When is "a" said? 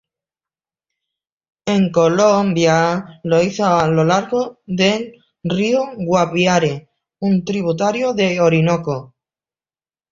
3.67-3.87